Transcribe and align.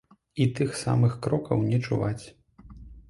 І 0.45 0.45
тых 0.59 0.71
самых 0.79 1.13
крокаў 1.27 1.61
не 1.69 1.77
чуваць. 1.85 2.25